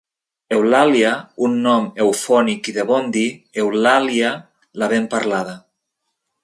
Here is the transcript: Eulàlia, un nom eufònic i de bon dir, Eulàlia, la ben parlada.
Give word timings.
Eulàlia, 0.59 1.11
un 1.47 1.59
nom 1.67 1.85
eufònic 2.05 2.71
i 2.73 2.75
de 2.79 2.87
bon 2.93 3.13
dir, 3.19 3.29
Eulàlia, 3.65 4.35
la 4.85 4.93
ben 4.95 5.11
parlada. 5.15 5.59